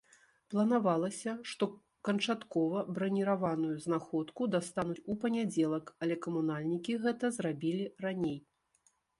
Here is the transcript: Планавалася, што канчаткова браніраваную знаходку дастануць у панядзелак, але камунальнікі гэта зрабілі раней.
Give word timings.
Планавалася, 0.51 1.33
што 1.49 1.67
канчаткова 2.09 2.79
браніраваную 2.95 3.75
знаходку 3.85 4.47
дастануць 4.55 4.99
у 5.15 5.19
панядзелак, 5.25 5.85
але 6.07 6.15
камунальнікі 6.27 6.99
гэта 7.05 7.25
зрабілі 7.37 7.85
раней. 8.09 8.39